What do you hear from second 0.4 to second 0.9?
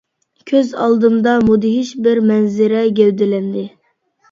كۆز